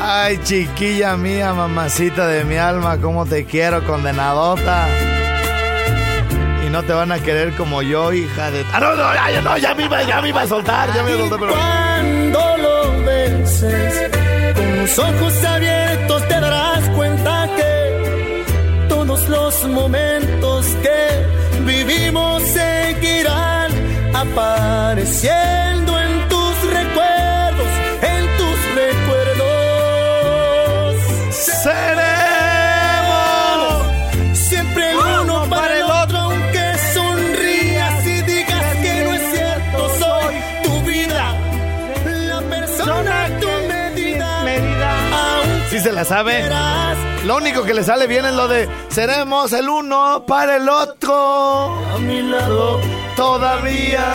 [0.02, 4.88] Ay, chiquilla mía, mamacita de mi alma, cómo te quiero, condenadota.
[6.66, 8.64] Y no te van a querer como yo, hija de...
[8.72, 11.14] Ah, no, no, ya, no, ya me iba, ya me iba a soltar, ya me
[11.14, 11.50] iba a soltar.
[11.50, 14.10] Cuando lo beses,
[14.56, 18.44] con los ojos abiertos te darás cuenta que
[18.88, 20.17] todos los momentos
[24.32, 27.68] apareciendo en tus recuerdos,
[28.02, 29.46] en tus recuerdos.
[31.62, 32.26] Seremos
[34.34, 40.34] siempre el uno para el otro, aunque sonrías y digas que no es cierto, soy
[40.64, 41.34] tu vida,
[42.28, 44.30] la persona tu medida,
[45.70, 46.44] ¿Sí se la sabe?
[47.24, 51.74] Lo único que le sale bien es lo de seremos el uno para el otro.
[51.94, 54.06] a mi lado Todavía.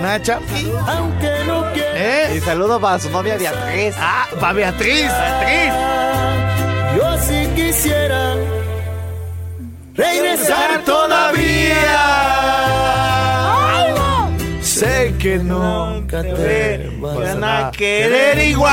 [0.00, 0.40] Nacha.
[0.86, 1.66] aunque no.
[1.76, 2.32] ¿Eh?
[2.34, 3.94] Y saludo para su novia Beatriz.
[3.98, 5.12] Ah, va Beatriz.
[5.12, 5.74] Beatriz.
[6.96, 8.36] Yo sí quisiera
[9.94, 11.98] regresar todavía.
[14.62, 18.72] Sé que nunca te van a querer igual.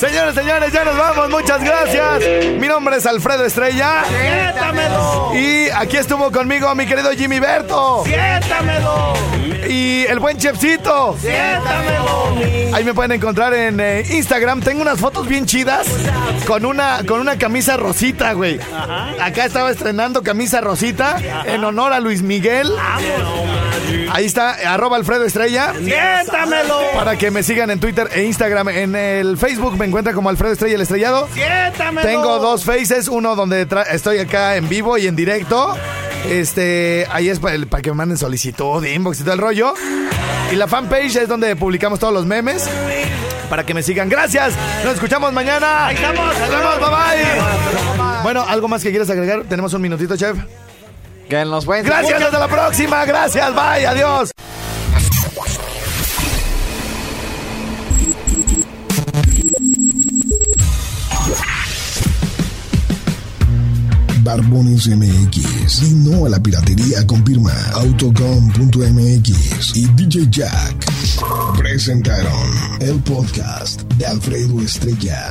[0.00, 1.28] Señores, señores, ya nos vamos.
[1.28, 2.24] Muchas gracias.
[2.58, 4.02] Mi nombre es Alfredo Estrella.
[4.08, 5.32] ¡Siéntamelo!
[5.34, 8.02] Y aquí estuvo conmigo mi querido Jimmy Berto.
[8.06, 9.12] ¡Siéntamelo!
[9.68, 11.18] Y el buen Chefcito.
[11.20, 12.34] ¡Siéntamelo!
[12.72, 14.62] Ahí me pueden encontrar en eh, Instagram.
[14.62, 15.86] Tengo unas fotos bien chidas
[16.46, 18.58] con una, con una camisa rosita, güey.
[19.20, 22.72] Acá estaba estrenando camisa rosita en honor a Luis Miguel.
[24.20, 25.72] Ahí está, arroba Alfredo Estrella.
[25.82, 26.78] ¡Siéntamelo!
[26.92, 28.68] Para que me sigan en Twitter e Instagram.
[28.68, 31.26] En el Facebook me encuentran como Alfredo Estrella el Estrellado.
[31.32, 32.06] ¡Siéntamelo!
[32.06, 35.74] Tengo dos faces, uno donde estoy acá en vivo y en directo.
[36.28, 39.72] Este, ahí es para, para que me manden solicitud, inbox y todo el rollo.
[40.52, 42.68] Y la fanpage es donde publicamos todos los memes.
[43.48, 44.10] Para que me sigan.
[44.10, 44.52] Gracias.
[44.84, 45.86] Nos escuchamos mañana.
[45.86, 46.38] Ahí estamos.
[46.38, 46.78] Nos vemos.
[46.78, 48.22] Bye bye.
[48.22, 49.44] Bueno, ¿algo más que quieras agregar?
[49.44, 50.36] Tenemos un minutito, chef.
[51.30, 53.04] Que nos pueden Gracias, hasta la próxima.
[53.04, 53.54] Gracias.
[53.54, 53.86] Bye.
[53.86, 54.32] Adiós.
[64.24, 65.82] Barbones MX.
[65.84, 70.84] Y no a la piratería con firma autocom.mx y DJ Jack.
[71.56, 75.30] Presentaron el podcast de Alfredo Estrella.